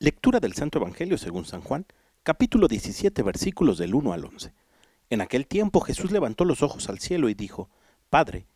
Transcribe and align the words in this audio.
Lectura 0.00 0.38
del 0.38 0.52
Santo 0.52 0.78
Evangelio 0.78 1.18
según 1.18 1.44
San 1.44 1.60
Juan, 1.60 1.84
capítulo 2.22 2.68
17, 2.68 3.20
versículos 3.24 3.78
del 3.78 3.96
1 3.96 4.12
al 4.12 4.26
11. 4.26 4.54
En 5.10 5.20
aquel 5.20 5.48
tiempo 5.48 5.80
Jesús 5.80 6.12
levantó 6.12 6.44
los 6.44 6.62
ojos 6.62 6.88
al 6.88 7.00
cielo 7.00 7.28
y 7.28 7.34
dijo, 7.34 7.68
Padre, 8.08 8.46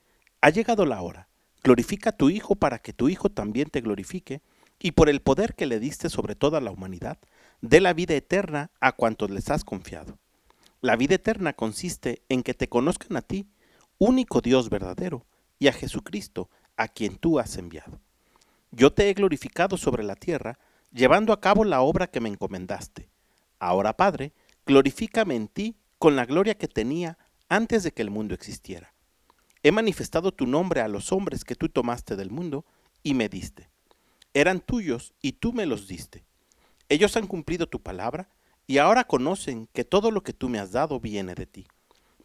ha 0.40 0.50
llegado 0.50 0.86
la 0.86 1.02
hora, 1.02 1.26
glorifica 1.64 2.10
a 2.10 2.16
tu 2.16 2.30
Hijo 2.30 2.54
para 2.54 2.78
que 2.78 2.92
tu 2.92 3.08
Hijo 3.08 3.28
también 3.28 3.70
te 3.70 3.80
glorifique, 3.80 4.40
y 4.78 4.92
por 4.92 5.08
el 5.08 5.20
poder 5.20 5.56
que 5.56 5.66
le 5.66 5.80
diste 5.80 6.10
sobre 6.10 6.36
toda 6.36 6.60
la 6.60 6.70
humanidad, 6.70 7.18
dé 7.60 7.80
la 7.80 7.92
vida 7.92 8.14
eterna 8.14 8.70
a 8.78 8.92
cuantos 8.92 9.28
les 9.28 9.50
has 9.50 9.64
confiado. 9.64 10.18
La 10.80 10.94
vida 10.94 11.16
eterna 11.16 11.54
consiste 11.54 12.22
en 12.28 12.44
que 12.44 12.54
te 12.54 12.68
conozcan 12.68 13.16
a 13.16 13.22
ti, 13.22 13.48
único 13.98 14.42
Dios 14.42 14.70
verdadero, 14.70 15.26
y 15.58 15.66
a 15.66 15.72
Jesucristo, 15.72 16.50
a 16.76 16.86
quien 16.86 17.16
tú 17.16 17.40
has 17.40 17.56
enviado. 17.56 17.98
Yo 18.70 18.92
te 18.92 19.10
he 19.10 19.14
glorificado 19.14 19.76
sobre 19.76 20.04
la 20.04 20.14
tierra, 20.14 20.60
llevando 20.92 21.32
a 21.32 21.40
cabo 21.40 21.64
la 21.64 21.80
obra 21.80 22.06
que 22.06 22.20
me 22.20 22.28
encomendaste. 22.28 23.08
Ahora, 23.58 23.96
Padre, 23.96 24.32
glorifícame 24.66 25.34
en 25.34 25.48
ti 25.48 25.76
con 25.98 26.16
la 26.16 26.26
gloria 26.26 26.56
que 26.56 26.68
tenía 26.68 27.18
antes 27.48 27.82
de 27.82 27.92
que 27.92 28.02
el 28.02 28.10
mundo 28.10 28.34
existiera. 28.34 28.94
He 29.62 29.72
manifestado 29.72 30.32
tu 30.32 30.46
nombre 30.46 30.80
a 30.80 30.88
los 30.88 31.12
hombres 31.12 31.44
que 31.44 31.54
tú 31.54 31.68
tomaste 31.68 32.16
del 32.16 32.30
mundo 32.30 32.64
y 33.02 33.14
me 33.14 33.28
diste. 33.28 33.70
Eran 34.34 34.60
tuyos 34.60 35.14
y 35.22 35.32
tú 35.32 35.52
me 35.52 35.66
los 35.66 35.86
diste. 35.86 36.24
Ellos 36.88 37.16
han 37.16 37.26
cumplido 37.26 37.66
tu 37.68 37.80
palabra 37.80 38.28
y 38.66 38.78
ahora 38.78 39.04
conocen 39.04 39.68
que 39.72 39.84
todo 39.84 40.10
lo 40.10 40.22
que 40.22 40.32
tú 40.32 40.48
me 40.48 40.58
has 40.58 40.72
dado 40.72 41.00
viene 41.00 41.34
de 41.34 41.46
ti, 41.46 41.66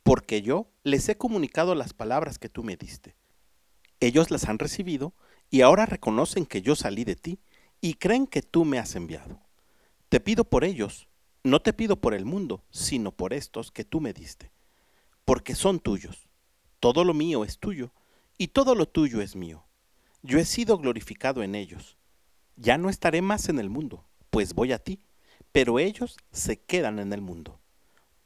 porque 0.04 0.42
yo 0.42 0.68
les 0.84 1.08
he 1.10 1.18
comunicado 1.18 1.76
las 1.76 1.94
palabras 1.94 2.40
que 2.40 2.50
tú 2.50 2.64
me 2.64 2.78
diste. 2.78 3.16
Ellos 4.00 4.32
las 4.32 4.46
han 4.46 4.60
recibido 4.60 5.14
y 5.50 5.62
ahora 5.62 5.86
reconocen 5.86 6.46
que 6.46 6.62
yo 6.62 6.76
salí 6.76 7.04
de 7.04 7.16
ti 7.16 7.40
y 7.82 7.96
creen 7.96 8.28
que 8.28 8.42
tú 8.42 8.66
me 8.66 8.80
has 8.80 8.96
enviado. 8.96 9.40
Te 10.10 10.20
pido 10.20 10.46
por 10.46 10.64
ellos, 10.64 11.08
no 11.44 11.62
te 11.62 11.74
pido 11.74 12.00
por 12.00 12.14
el 12.14 12.26
mundo, 12.26 12.64
sino 12.70 13.12
por 13.12 13.34
estos 13.34 13.72
que 13.72 13.84
tú 13.84 14.02
me 14.02 14.14
diste, 14.14 14.52
porque 15.26 15.56
son 15.56 15.80
tuyos. 15.80 16.30
Todo 16.80 17.04
lo 17.04 17.14
mío 17.14 17.44
es 17.44 17.60
tuyo, 17.60 17.92
y 18.38 18.50
todo 18.50 18.76
lo 18.76 18.88
tuyo 18.88 19.22
es 19.22 19.36
mío. 19.36 19.66
Yo 20.22 20.40
he 20.40 20.46
sido 20.46 20.78
glorificado 20.78 21.44
en 21.44 21.56
ellos. 21.56 21.98
Ya 22.56 22.78
no 22.78 22.90
estaré 22.90 23.22
más 23.22 23.50
en 23.50 23.60
el 23.60 23.70
mundo, 23.70 24.06
pues 24.30 24.54
voy 24.54 24.72
a 24.72 24.80
ti, 24.80 25.02
pero 25.52 25.80
ellos 25.80 26.18
se 26.32 26.60
quedan 26.60 27.00
en 27.00 27.14
el 27.14 27.22
mundo. 27.22 27.60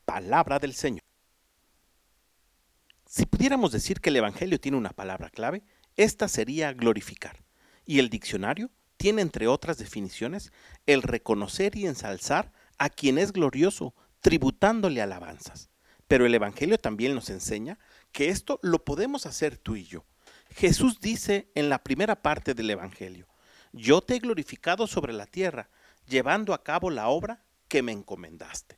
Palabra 0.05 0.59
del 0.59 0.73
Señor. 0.73 1.01
Si 3.05 3.25
pudiéramos 3.25 3.71
decir 3.71 3.99
que 3.99 4.09
el 4.09 4.15
Evangelio 4.15 4.59
tiene 4.59 4.77
una 4.77 4.91
palabra 4.91 5.29
clave, 5.29 5.63
esta 5.95 6.27
sería 6.27 6.73
glorificar. 6.73 7.43
Y 7.85 7.99
el 7.99 8.09
diccionario 8.09 8.69
tiene, 9.01 9.23
entre 9.23 9.47
otras 9.47 9.79
definiciones, 9.79 10.53
el 10.85 11.01
reconocer 11.01 11.75
y 11.75 11.87
ensalzar 11.87 12.51
a 12.77 12.87
quien 12.89 13.17
es 13.17 13.33
glorioso, 13.33 13.95
tributándole 14.19 15.01
alabanzas. 15.01 15.71
Pero 16.07 16.27
el 16.27 16.35
Evangelio 16.35 16.77
también 16.77 17.15
nos 17.15 17.31
enseña 17.31 17.79
que 18.11 18.29
esto 18.29 18.59
lo 18.61 18.85
podemos 18.85 19.25
hacer 19.25 19.57
tú 19.57 19.75
y 19.75 19.85
yo. 19.85 20.05
Jesús 20.51 20.99
dice 20.99 21.49
en 21.55 21.67
la 21.67 21.83
primera 21.83 22.21
parte 22.21 22.53
del 22.53 22.69
Evangelio, 22.69 23.27
yo 23.71 24.01
te 24.01 24.17
he 24.17 24.19
glorificado 24.19 24.85
sobre 24.85 25.13
la 25.13 25.25
tierra, 25.25 25.71
llevando 26.07 26.53
a 26.53 26.63
cabo 26.63 26.91
la 26.91 27.07
obra 27.07 27.43
que 27.67 27.81
me 27.81 27.93
encomendaste. 27.93 28.77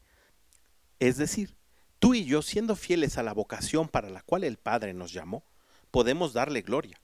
Es 0.99 1.17
decir, 1.17 1.57
tú 1.99 2.13
y 2.13 2.23
yo, 2.23 2.41
siendo 2.41 2.77
fieles 2.77 3.17
a 3.17 3.23
la 3.23 3.33
vocación 3.33 3.89
para 3.89 4.09
la 4.09 4.21
cual 4.21 4.45
el 4.45 4.55
Padre 4.55 4.93
nos 4.93 5.11
llamó, 5.11 5.43
podemos 5.91 6.31
darle 6.31 6.61
gloria. 6.61 7.02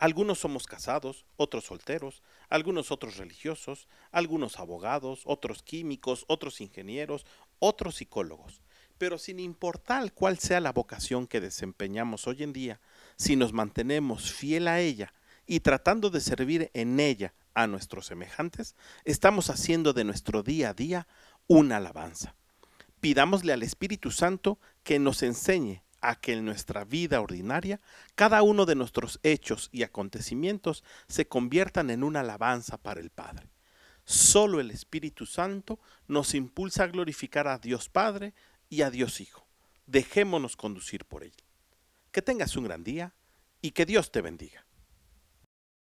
Algunos 0.00 0.38
somos 0.38 0.66
casados, 0.66 1.26
otros 1.36 1.64
solteros, 1.66 2.22
algunos 2.48 2.90
otros 2.90 3.18
religiosos, 3.18 3.86
algunos 4.10 4.58
abogados, 4.58 5.20
otros 5.26 5.62
químicos, 5.62 6.24
otros 6.26 6.62
ingenieros, 6.62 7.26
otros 7.58 7.96
psicólogos. 7.96 8.62
Pero 8.96 9.18
sin 9.18 9.38
importar 9.38 10.10
cuál 10.14 10.38
sea 10.38 10.58
la 10.60 10.72
vocación 10.72 11.26
que 11.26 11.42
desempeñamos 11.42 12.26
hoy 12.26 12.44
en 12.44 12.54
día, 12.54 12.80
si 13.16 13.36
nos 13.36 13.52
mantenemos 13.52 14.32
fiel 14.32 14.68
a 14.68 14.80
ella 14.80 15.12
y 15.46 15.60
tratando 15.60 16.08
de 16.08 16.22
servir 16.22 16.70
en 16.72 16.98
ella 16.98 17.34
a 17.52 17.66
nuestros 17.66 18.06
semejantes, 18.06 18.76
estamos 19.04 19.50
haciendo 19.50 19.92
de 19.92 20.04
nuestro 20.04 20.42
día 20.42 20.70
a 20.70 20.74
día 20.74 21.08
una 21.46 21.76
alabanza. 21.76 22.36
Pidámosle 23.00 23.52
al 23.52 23.62
Espíritu 23.62 24.10
Santo 24.10 24.58
que 24.82 24.98
nos 24.98 25.22
enseñe 25.22 25.82
a 26.00 26.16
que 26.20 26.32
en 26.32 26.44
nuestra 26.44 26.84
vida 26.84 27.20
ordinaria 27.20 27.80
cada 28.14 28.42
uno 28.42 28.66
de 28.66 28.74
nuestros 28.74 29.20
hechos 29.22 29.68
y 29.72 29.82
acontecimientos 29.82 30.84
se 31.08 31.26
conviertan 31.28 31.90
en 31.90 32.02
una 32.02 32.20
alabanza 32.20 32.76
para 32.76 33.00
el 33.00 33.10
Padre. 33.10 33.48
Solo 34.04 34.60
el 34.60 34.70
Espíritu 34.70 35.26
Santo 35.26 35.78
nos 36.08 36.34
impulsa 36.34 36.84
a 36.84 36.88
glorificar 36.88 37.46
a 37.46 37.58
Dios 37.58 37.88
Padre 37.88 38.34
y 38.68 38.82
a 38.82 38.90
Dios 38.90 39.20
Hijo. 39.20 39.46
Dejémonos 39.86 40.56
conducir 40.56 41.04
por 41.04 41.22
él. 41.22 41.32
Que 42.10 42.22
tengas 42.22 42.56
un 42.56 42.64
gran 42.64 42.82
día 42.82 43.14
y 43.62 43.72
que 43.72 43.86
Dios 43.86 44.10
te 44.10 44.20
bendiga. 44.20 44.66